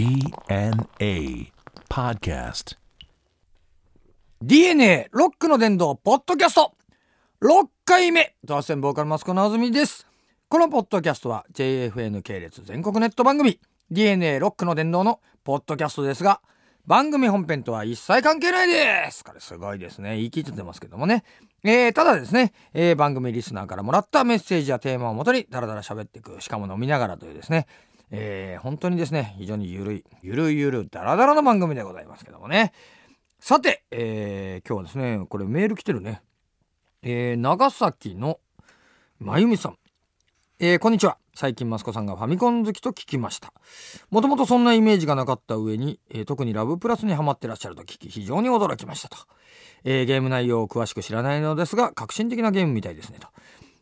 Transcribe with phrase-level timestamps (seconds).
[0.00, 1.52] DNA
[1.90, 2.78] Podcast.
[4.40, 6.72] DNA ロックの殿堂ポッドキャスト。
[7.42, 10.06] 6回目ドアセンボーカルマスコのあずみです。
[10.48, 13.60] このポッドキャストは JFN 系列全国ネット番組
[13.90, 16.40] DNA ロックの殿堂のポッドキャストですが
[16.86, 19.22] 番組本編とは一切関係ないです。
[19.22, 20.16] これすごいですね。
[20.16, 21.24] 言い切っちゃってますけどもね。
[21.62, 27.66] えー、ただですね、えー、番組リスナーからもらったメッセージやテーマをもとにダラダラ喋っていくしかも飲みながらというですね
[28.10, 32.72] えー、本当にですね非常にゆるいゆるゆるダラダラの番組でございますけどもね。
[33.38, 36.20] さて、えー、今日はですねこれメール来てるね、
[37.02, 38.40] えー、長崎の
[39.18, 39.76] まゆみさん。
[40.58, 41.16] えー、こんにちは。
[41.34, 43.52] 最近マスコさんがファミコン好きと聞きました。
[44.10, 49.16] もともとそんなイメージがなかった上に、えー、特にラブプラスにハマってらっしゃると聞き非常に驚きましたと、
[49.84, 53.28] えー、ゲーム内容を詳しく知らないのですが革新的なゲームみたいですねと。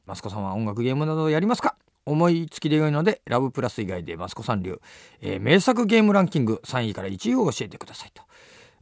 [0.07, 1.75] マスコさんは音楽ゲームなどやりますか？
[2.11, 4.81] 思いつきで良いのでラブプラス以外でマスコさん流、
[5.21, 8.23] えー、名作ゲームランキング3位から1位を教えてくださいと。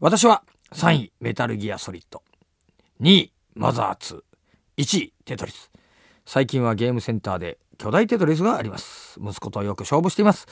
[0.01, 0.43] 私は
[0.73, 2.23] 3位メタルギアソリッド。
[3.01, 4.23] 2位マザー2
[4.79, 5.71] 1位テトリス。
[6.25, 9.19] 最近はゲームセンターで巨大テトリスがあります。
[9.21, 10.47] 息子とよく勝負しています。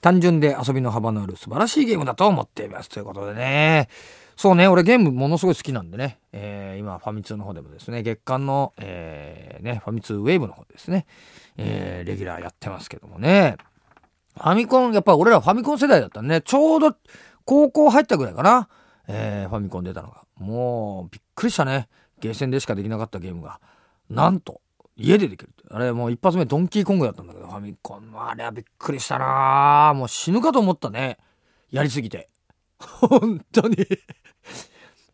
[0.00, 2.88] 単純で遊びの幅のある素晴らしいゲームだと思っています。
[2.88, 3.88] ということでね。
[4.36, 11.06] そうね俺ゲームものすごい好きなんでね、えー、今ファミ通の方でもですね月間の、えー、ね、ファミ通ウェーブの方ですね、
[11.56, 13.56] えー、レギュラーやってますけどもね。
[14.34, 16.96] ファミコンやっぱ俺らファミコン世代だったねちょうど
[17.44, 18.68] 高校入ったぐらいかな、
[19.06, 20.22] えー、ファミコン出たのが。
[20.36, 21.88] もうびっくりしたね。
[22.20, 23.60] ゲーセンでしかできなかったゲームが。
[24.10, 24.60] なんと
[24.96, 31.18] 家でできるあれもう一発目ドンキーコングだったんだけどファミコンあれはびっくりしたなもう死ぬかと思ったね。
[31.70, 32.28] やりすぎて
[32.78, 33.76] 本当に。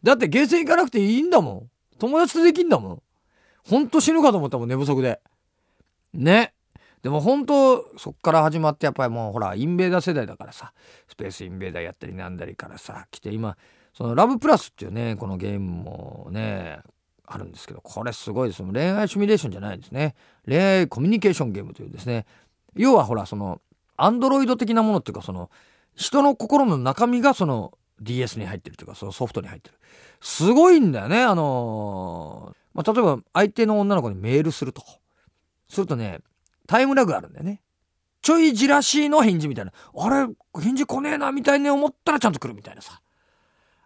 [0.03, 1.71] だってゲーセン行かなくていいんだもん。
[1.99, 3.03] 友達とできんだもん。
[3.69, 5.21] ほんと死ぬかと思ったもん寝不足で。
[6.15, 6.55] ね。
[7.03, 10.73] でも本当そっから始まってやっぱりもうほらインベーダー世代だからさ。
[11.09, 13.07] スペースインベーダーやったりなんだりからさ。
[13.11, 13.57] 来て今
[13.93, 16.81] そのラブプラスっていうねこのゲームもね
[17.27, 18.63] あるんですけどこれすごいです。
[18.63, 20.15] 恋愛シミュレーションじゃないんですね。
[20.47, 22.27] 恋愛コミュニケーションゲームというですね。
[22.75, 23.61] 要はほらその
[23.97, 25.51] アンドロイド的なものっていうかその
[26.01, 29.77] 人の心の中身がその DS に入ってるというかそのソフトに入ってる。
[30.23, 31.23] すごいんだよね。
[31.23, 34.83] あのー、まあ、例えば相手の女の子にメールすると。
[35.69, 36.21] するとね
[36.67, 37.61] タイムラグあるんだよね。
[38.23, 39.73] ちょいじらしいの返事みたいな。
[39.95, 40.27] あれ
[40.59, 43.03] 返事来ねえなみたいに思ったらちゃんと来るみたいなさ。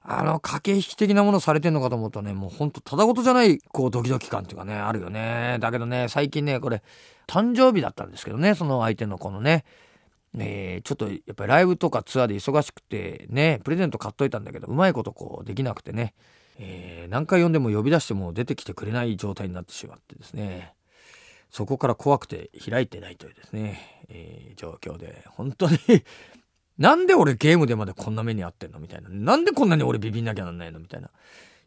[0.07, 5.57] あの、駆け引き的なものされてんのかと思うとね、もうほんとただごとじゃない、こう、ドキドキ感っていうかね、あるよね。
[5.61, 6.83] だけどね、最近ね、これ、
[7.27, 9.65] 誕生日だったんですけどね、その相手のこのね、
[10.37, 16.15] えー、ちょっとやっぱりライブとかツアーで忙しくてね、プレゼント買っといたんだけど、うまいことこうできなくてね、
[16.59, 20.75] えー、何回呼んでも呼び出しても出てきてくれない状態になってしまってですね、
[21.51, 25.79] そこから怖くて開いてないというですね、えー、状況で、本当に
[26.79, 29.09] なんで俺ゲームでまでこんな目に遭ってんのみたいな。
[29.09, 31.11] なんでこんなに俺ビビんなきゃなんないのみたいな。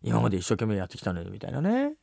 [0.04, 1.94] 今まで一生懸命やってきたのにみたいなね。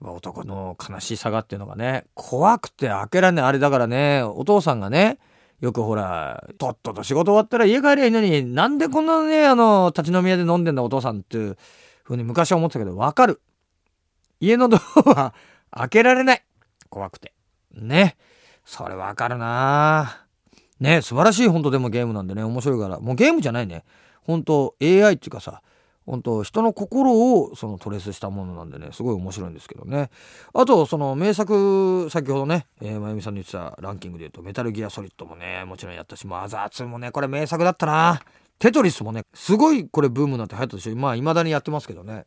[0.00, 3.44] 男の悲しさがっていうのがね、怖くて開けられない。
[3.46, 5.18] あれだからね、お父さんがね、
[5.60, 11.56] よくほら、とっとと仕事終わったら家帰りゃいいのに、なんでこんなね、あの、立ち飲み屋で飲んでんだお父さんっていう
[12.04, 13.40] ふうに昔は思ってたけど、わかる。
[14.38, 14.80] 家のドア
[15.10, 15.34] は
[15.72, 16.44] 開けられない。
[16.90, 17.32] 怖くて。
[17.72, 18.16] ね。
[18.66, 20.26] それわかるな
[20.80, 23.84] ね素晴らしい本当でもゲームなんでね面白いからもうゲームじゃないね
[24.22, 25.62] 本当 AI っていうかさ
[26.06, 30.10] 本当人の心をそのトレースしたものなんでねすごい面白いんですけどね。
[30.54, 38.22] あとその名作先ほどね、えー、まゆみさんの言ってたランキングで言うとメタルギアソリッドもねもちろんやったしマザー2もねこれ名作だったな。
[38.58, 40.96] テトリスもねすごいこれブームになって流行ったでしょ。
[40.96, 42.24] まあ未だにやってますけどね。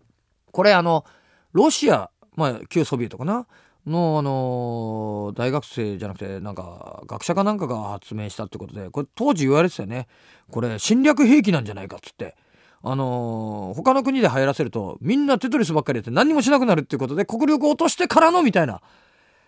[0.52, 1.06] これあの
[1.54, 3.48] ロシアまあ旧ソビエトかな？
[3.88, 10.08] の、あのー、大学生じゃなくてなんか学者かなんかが発明したってことでこれ当時言われてたよね。
[10.52, 12.36] これ侵略兵器なんじゃないかっつって。
[12.82, 18.82] あのー、他の国で流行らせるとみんなテトリスばっかりやって何もしなくなるっていうことで国力落としてからのみたいな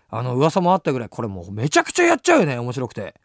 [0.10, 1.10] あの噂もあったぐらい。
[1.10, 3.16] これもうめちゃくちゃやっちゃうよね面白くて。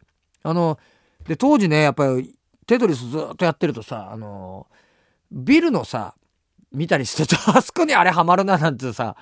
[0.43, 0.79] あの
[1.27, 2.33] で当時ねやっぱり
[2.65, 4.67] テトリスずっとやってるとさあの
[5.31, 6.15] ビルのさ
[6.71, 9.17] 見たりしてるとあそこにあれハマるななんてさ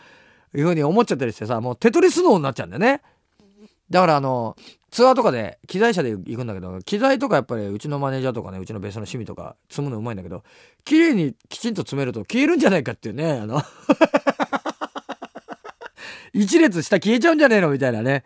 [0.54, 3.02] いうふうに思っちゃったりしてさもうテトリス脳になっちゃうんだよね。
[3.96, 4.58] だからあの
[4.92, 10.44] ツアーとかで機材車で行くんだけど機材とかやっぱりうちのマネージャーとかねうちのベースの趣味とか積むのうまいんだけど
[10.84, 13.62] 綺麗にきちんと詰めると消えるんじゃないかっていうねあの。
[16.34, 17.70] 一列下消えちゃうんじゃねえの？
[17.70, 18.26] みたいなね。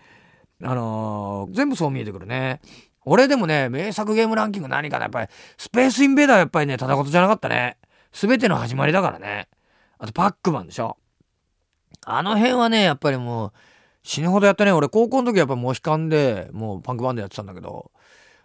[0.64, 2.62] あのー、全部そう見えてくるね。
[3.06, 5.04] 俺でもね名作ゲームランキング何かな？
[5.04, 7.78] やっぱりスペースインベーダーやっぱりねただことじゃなかったね。
[8.12, 9.48] 全ての始まりだからね。
[10.00, 10.98] あとパックマンでしょ。
[12.06, 13.52] あの辺はね、やっぱりもう、
[14.04, 14.72] 死ぬほどやったね。
[14.72, 17.92] 俺、高校の時やっぱモヒカンで、もうパンクバンドやってたんだけど、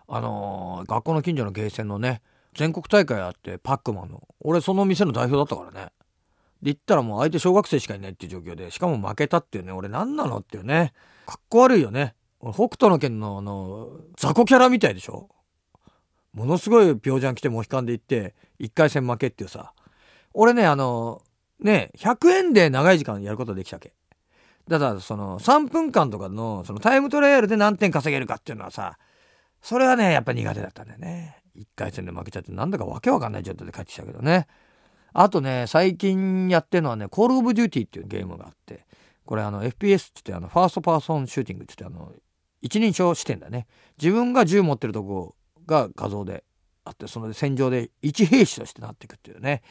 [0.08, 2.20] あのー学校の近所のゲーセンのね
[2.54, 4.22] 全国大会あってパックマンの。
[4.40, 5.92] 俺その店の代表だったからね。
[6.62, 10.92] で行ったらもう相手小学生しかいないっていう状況でしかも負けたっていうね俺何なのっていうね。
[11.26, 12.14] かっこ悪いよね。
[12.40, 15.28] 北斗の拳のあの雑魚キャラみたいでしょ。
[16.32, 19.72] ものすごい病ジャン来てモヒカンで行って1回戦負けっていうさ。
[20.34, 21.22] 俺ねあの
[21.60, 23.94] ね100円で長い時間やることできたわけ。
[24.69, 28.99] だからその3分間とかのそのタイムトライアルで何点稼げるかっていうのはさ
[29.61, 31.38] それはねやっぱ苦手だったんだよね。
[31.56, 34.46] 1回戦で負けちゃってなんだかわけわかんない状態で帰ってきたけどね。
[35.12, 38.87] あとね最近やってるのはね「コール・オブ・デューティー」っていうゲームがあって
[39.25, 42.12] これあの FPS ってってあのファーストパーソンシューティングってってあの
[42.61, 43.66] 一人称視点だね。
[44.00, 46.44] 自分が銃持ってるとこが画像で
[46.84, 49.62] あってその戦場で一兵士としてなっていくっていうね。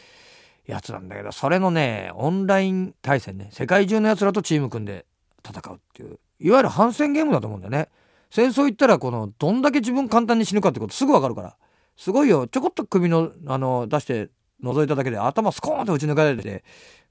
[0.65, 5.06] やつなんだけどそれのねオンライン対戦ね世界中のやつらとチーム組んで
[5.45, 7.89] 戦うっていういわゆる反戦ゲームだと思うんだよね。
[8.30, 11.56] 戦争行ったらこのどんだけ自分簡単に死ぬかってことすぐ分かるから。
[11.95, 12.48] すごいよ。
[12.48, 14.30] ちょこっと首のあの出して
[14.63, 16.63] 覗いただけで頭スコーンと打ち抜かれてて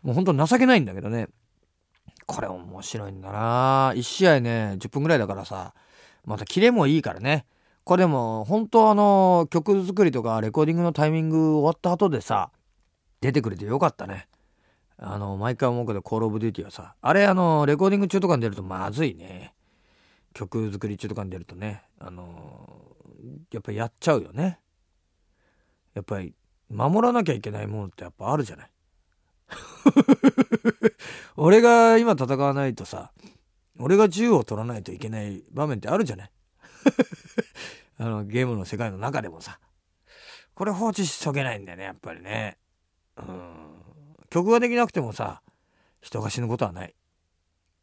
[0.02, 1.28] もうほんと情けないんだけどね。
[2.26, 3.92] これ面白いんだな。
[3.94, 5.74] 1試合ね10分ぐらいだからさ
[6.24, 7.46] またキレもいいからね。
[7.84, 12.50] これでも本当あの曲作りとかレコーディングのタイミング終わった後でさ
[13.22, 14.28] 出てくれてよかったね。
[14.98, 19.54] あの毎回思うけど「コール・オブ・デューティー」はさあれあのレコーディング中とかに出るとまずいね。
[20.34, 21.84] 曲作り中とかに出るとね。
[21.98, 22.96] あの
[23.52, 24.58] やっぱりやっちゃうよね。
[25.94, 26.34] やっぱり
[26.68, 28.70] 守らなきゃいけないものってやっぱあるじゃない。
[31.36, 33.12] 俺が今戦わないとさ
[33.78, 36.30] 俺が銃を取らないといけない場面ってあるじゃない。
[37.98, 39.60] あのゲームの世界の中でもさ。
[40.54, 42.58] これ放置しとけないんだよねやっぱりね。
[43.18, 43.52] うん。
[44.30, 45.42] 曲ができなくてもさ
[46.00, 46.94] 人が死ぬことはない。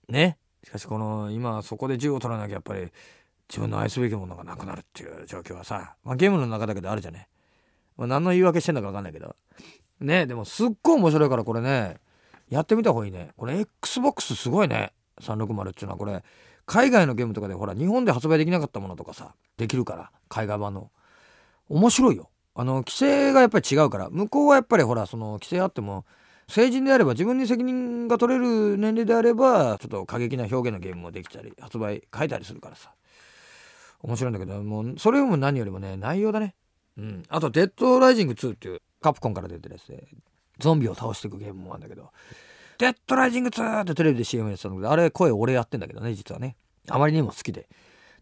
[0.08, 0.38] ね。
[0.64, 2.92] しかしこの今そこで銃を取らなきゃやっぱり
[3.50, 7.28] 自分の愛すべきものがなくなるっていう状況はさ、まあ、ゲームの中だけであるじゃね、
[7.98, 9.36] まあ、何の言い訳してんだか分かんないけど。
[10.02, 10.26] ね。
[10.26, 11.98] でもすっごい面白いからこれね
[12.50, 13.30] やってみた方がいいね。
[13.38, 14.94] これ XBOX すごいね。
[15.22, 16.24] 360っていうのはこれ
[16.66, 20.92] 海外のゲームとかでほら日本で発売できなかったものとかさできるから海外版の。
[21.68, 22.30] 面白いよ。
[22.60, 26.06] あの規制がやっぱり違うから向こうはやっぱりほらその規制あっても
[26.50, 32.92] 成人であれば自分に責任が取れる年齢であればちょっと過激な表現のゲームもできたり発売変えたりするからさ。
[34.02, 36.56] 面白いんだけどもうそれよりも何よりもね内容だね。
[36.98, 37.24] うん。
[37.30, 40.08] あと「デッドライジング2」っていうカプコンから出てるやつで
[40.58, 42.12] ゾンビを倒していくゲームもあるんだけど
[42.78, 46.58] 「デッドライジング2」ってテレビで CM やってたんだけどあれ声俺やってんだけどね実はね。
[46.90, 47.70] あまりにも好きで。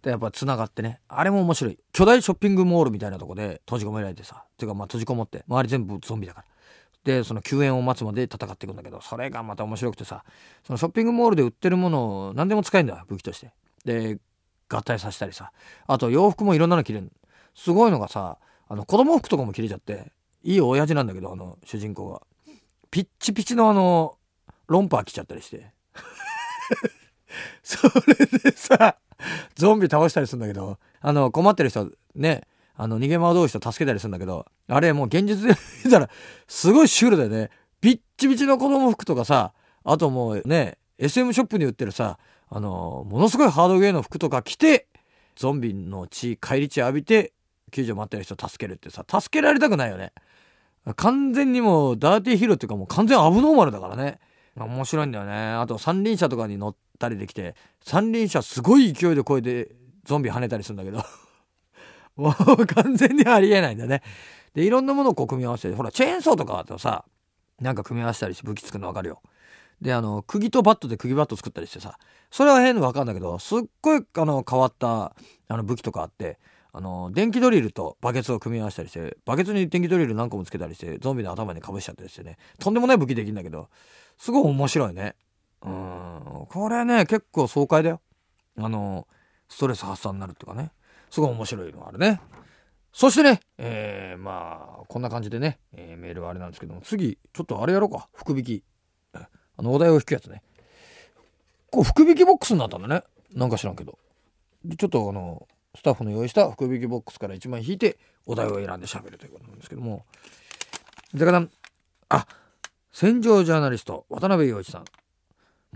[0.02, 1.00] でやっぱ繋がってね。
[1.08, 1.80] あれも面白い。
[1.92, 4.46] 巨大ショッピングモールみたいなとこで閉じ込められてさ。
[4.58, 5.44] ていうかまあ閉じこもって。
[5.48, 6.46] 周り全部ゾンビだから。
[7.04, 10.24] でその救援を待つまで戦っていくんだけどそれがまた面白くてさ。
[10.64, 13.52] そのショッピングモールで売ってるものを何でも使えんだよ武器として。
[13.86, 14.20] で
[14.70, 15.52] 合体させたりさ。
[15.88, 17.12] あと洋服もいろんなの着れる
[17.56, 20.12] すごいのがさあの子供服とかも着れちゃって
[20.44, 22.22] いい親父なんだけどあの主人公が。
[22.90, 24.18] ピッチピチのあの
[24.68, 25.72] ロンパー着ちゃったりして。
[27.64, 28.98] それでさ
[29.56, 32.42] ゾンビ倒したりするんだけどあの困ってる人ね
[32.76, 36.10] あの逃げ惑う人助けたりするんだけどあれもう現実で見たら
[36.48, 37.50] すごいシュールだよね。
[37.82, 39.54] ピッチピチの子供服とかさ
[39.84, 42.18] あともうね SM ショップに売ってるさ
[42.50, 44.88] あのものすごいハードウェイの服とか着て
[45.36, 47.34] ゾンビの血返り血浴びて
[47.72, 50.14] 救助待ってる人助けるってさ助けられたくないよね。
[50.96, 54.20] 完全にもうダーティーヒーローっていうかもう完全アブノーマルだからね。
[54.66, 55.54] 面白いんだよね。
[55.54, 61.04] あと三輪車とかに乗ったりできて三輪車すごい勢いでこえてゾンビ跳ねたりするんだけど。
[62.16, 64.02] もう完全にありえないんだね。
[64.56, 67.06] でいろんなものをこう組み合わせてほらチェーンソーとかだとさ
[67.62, 69.22] なんか組み合わせたりして武器作るの分かるよ。
[69.82, 72.00] であの釘とバットで釘バット作ったりしてさ
[72.32, 75.16] それは変の分かるんないけどすっごいあの変わった
[75.48, 76.40] あの武器とかあって
[76.78, 82.38] あの電気ドリルとバケツを組み合わせたりしてバケツに電気ドリル何個もつけたりしてゾンビの頭にかぶしちゃったりしてね。
[82.60, 83.70] とんでもない武器できるんだけど
[84.20, 85.16] すごい面白いね。
[85.64, 86.46] うん。
[86.50, 88.00] これね結構爽快だよ。
[88.60, 89.08] あの
[89.50, 90.72] ストレス発散になるっていうかね。
[91.10, 92.22] すごい面白いのがあるね。
[92.94, 98.08] そしてね、えー、まあこんな感じでね、えー、メールはあれなんですけども次ちょっとあれやろうか。
[98.14, 98.64] 福引き。
[99.14, 99.28] あ
[99.64, 100.44] のお題を引くやつね。
[101.72, 103.02] こう福引きボックスになったんだね。
[103.34, 103.98] なんか知らんけど。
[104.78, 110.06] ちょっとあのスタッフの用意した福引きボックスから1枚引いてお題を選んで喋るということなんですけども。
[111.14, 111.48] だから
[112.10, 112.28] あ
[112.92, 114.86] 戦場ジャーナリスト渡辺陽一さん。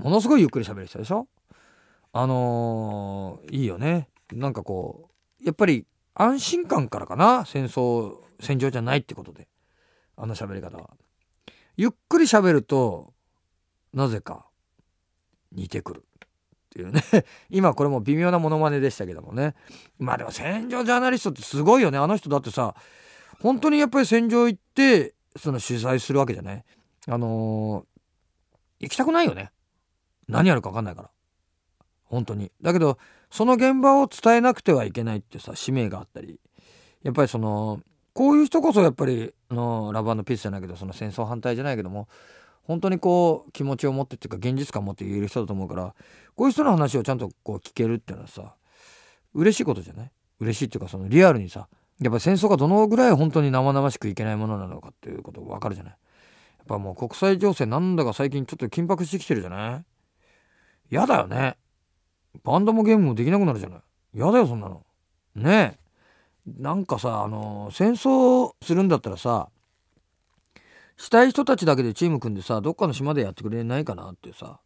[0.02, 1.28] ものすごいゆっくり喋る人でしょ？
[2.14, 4.10] あのー、いいよね。
[4.34, 7.46] なんかこうやっぱり安心感からかな？
[7.46, 9.48] 戦争戦場じゃないってことで。
[10.18, 10.90] あの喋り方は。
[11.78, 13.14] ゆっくり喋ると
[13.94, 14.48] なぜか
[15.52, 16.04] 似てくる。
[16.72, 17.04] っていうね。
[17.52, 19.56] 今これも微妙なモノマネでしたけどもね。
[20.00, 21.98] まあでも戦場ジャーナリストってすごいよね。
[21.98, 22.76] あの人だってさ
[23.42, 26.64] 本当にやっぱり戦場行ってその取材するわけじゃない？
[27.08, 29.52] あのー、行きたくないよね。
[30.30, 31.10] 何やるか分かんないから。
[32.06, 32.52] 本当に。
[32.62, 32.98] だけど
[33.30, 36.40] その現場を伝えなくてはいけないってさ使命があったり。
[37.04, 37.82] やっぱりその
[38.14, 42.08] こういう人こそやっぱりあのラブピースじゃないけどその戦争反対じゃないけども
[42.64, 45.94] 本当にこう気持ちを持ってっていうか現実感を持って言える人だと思うから
[46.36, 48.54] こういう人の話をちゃんとこう聞けるっていうのはさ
[49.34, 50.12] 嬉しいことじゃない？
[50.40, 51.68] 嬉しいっていうかそのリアルにさ
[52.00, 55.94] やっぱ戦争がどのぐらい本当に生々しくいけないものなのかっていうことが分かるじゃない？
[55.94, 59.86] やっぱもう国際情勢なんだか最近ちょっと緊迫してきてるじゃない？
[60.92, 61.58] 嫌だよね。
[62.44, 63.80] バンドもゲームもできなくなるじゃない？
[64.16, 64.84] 嫌だよそんなの。
[65.36, 65.82] ねえ。
[66.60, 69.50] なんかさあの戦争するんだったらさ
[71.02, 74.60] したい人たちだけでチーム組んでさどっかの島でやってくれないかなってさ。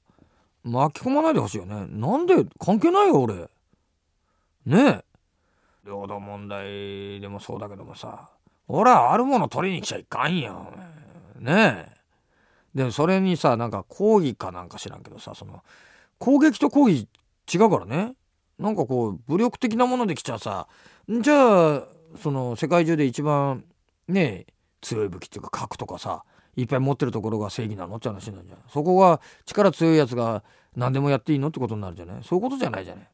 [0.65, 1.85] 巻き込まないでほしいよね。
[1.89, 3.35] なんで関係ないよ俺。
[4.65, 5.03] ねえ。
[5.85, 8.29] 領土問題でもそうだけどもさ。
[8.67, 10.73] 俺はあるもの取りに来ちゃいかんよ
[11.39, 11.95] ねえ。
[12.73, 15.63] でもそれにさなんか抗議かなんか知らんけどさその
[16.17, 17.07] 攻撃と抗議
[17.53, 18.13] 違うからね。
[18.59, 20.67] なんかこう武力的なものできちゃうさ。
[21.07, 21.83] じゃあ
[22.21, 23.63] その世界中で一番
[24.09, 24.54] ねえ
[24.85, 26.23] 強い武器っていうか核とかさ
[26.55, 30.43] いっぱい持ってるところが正義なのって話なんじゃないそこが力強いやつが
[30.75, 32.23] 何でもやっていいのってことになるじゃない？
[32.23, 33.07] そういうことじゃないじゃない？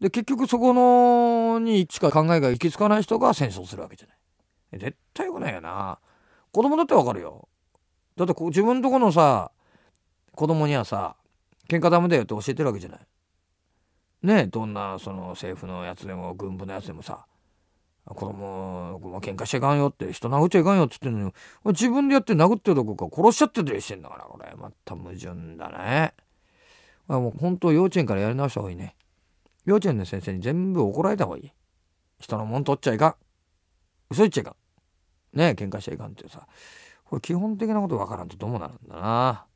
[0.00, 4.14] で結局そこのにしか考えが行き着かない人が戦争するわけじゃな
[4.78, 4.80] い。
[4.80, 5.98] 絶対よくないよな。
[6.52, 7.48] 子供だってわかるよ。
[8.16, 9.50] だってこ自分とこのさ
[10.34, 11.16] 子供にはさ
[11.68, 13.00] 喧嘩ダメだよって教えてるわけじゃない。
[14.22, 17.26] ねどんなその政府のやつでも軍部のやつでもさ
[18.14, 21.34] 子供も喧嘩しちゃいかんよって人殴っちゃいかんよって言ってんのに
[21.66, 24.54] 自分でやって殴ってるとこか殺しちゃってたりしてんだからこれ。
[24.56, 26.12] また矛盾だね。
[27.08, 28.94] もう本当幼稚園からやり直した方がいいね。
[29.64, 31.52] 幼稚園の先生に全部怒られた方がいい。
[32.20, 33.14] 人のもん取っちゃいかん。
[34.10, 35.38] 嘘言っちゃいかん。
[35.38, 36.46] ねえ喧嘩しちゃいかんってさ。
[37.04, 39.46] これ基本的なことわからんとどうもなるんだな。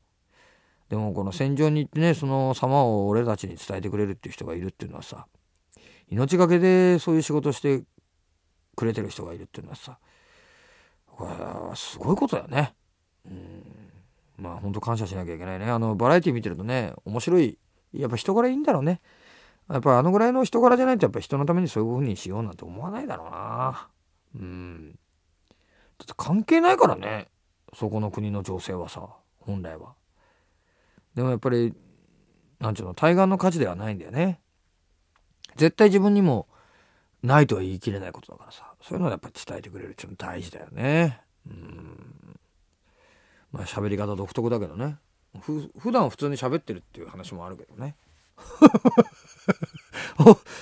[0.89, 5.25] でもこの戦場に行ってねその様を俺たちに伝えてくれるっていう人がいるっていうのはさ
[6.07, 7.83] 命がけでそういう仕事して
[8.75, 9.97] くれてる人がいるっていうのはさ
[11.07, 12.73] これはすごいことだよね。
[13.25, 13.63] うん
[14.37, 15.69] まあ本当感謝しなきゃいけないね。
[15.69, 17.59] あのバラエティ見てるとね面白い
[17.93, 18.99] やっぱ人柄いいんだろうね。
[19.69, 23.89] やっぱあのぐらいの人柄じゃないとやっぱ人のためにそういう風にしようなんて思わないだろうな。
[24.35, 24.91] うん
[25.99, 27.27] だって関係ないからね
[27.73, 29.07] そこの国の情勢はさ
[29.39, 29.93] 本来は。
[31.13, 31.73] でもやっぱり
[32.59, 34.41] なんちゅうの対岸の火事ではないんだよね
[35.55, 36.47] 絶対自分にも
[37.23, 38.73] ないとは言い切れないことだからさ。
[38.81, 41.21] そういうのをやっぱ伝えてくれるっていうの大事だよね。
[41.47, 42.39] うん。
[43.51, 44.97] まあ喋り方独特だけどね。
[45.41, 47.95] ふ普段普通に喋ってるっていう話もあるけどね。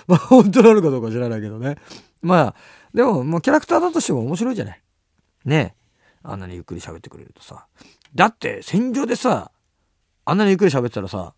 [0.08, 1.78] まあ本当なのかどうか知らないけどね。
[2.22, 2.56] まあ
[2.94, 4.82] でももうキャラクターだとしても面白いじゃない。
[5.46, 5.76] ね。
[6.24, 7.66] あんなにゆっくり喋ってくれるとさ。
[8.14, 9.52] だって戦場でさ
[10.26, 11.34] あんなにゆっくり喋ってたらさ、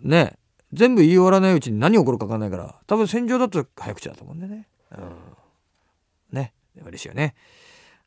[0.00, 0.38] ね、
[0.72, 4.68] 全部言い終わらないうちに何起こるか分かんないから、多分戦場だと早口だと思うんでね。
[4.92, 5.16] うん。
[6.32, 6.52] ね。
[6.84, 7.34] 嬉しいよね。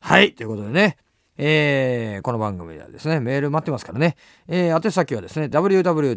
[0.00, 0.34] はい。
[0.34, 0.96] ということでね。
[1.36, 4.16] えー、この番組ではですね、メール待ってますからね。
[4.46, 6.10] えー、宛先はですね、www.jfn.co.jp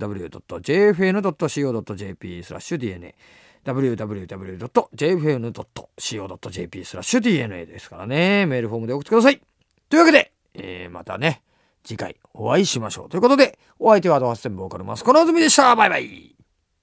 [2.44, 3.16] スラッシュ DNA。
[3.66, 4.86] www.jfn.co.jp
[6.86, 8.46] スラッシュ DNA ですからね。
[8.46, 9.42] メールフォームで送ってください。
[9.89, 11.42] というわけで、えー、またね、
[11.84, 13.10] 次回お会いしましょう。
[13.10, 15.75] ということで、お相手はドハッセンボーカルマスコのズミでした。
[15.75, 16.37] バイバイ。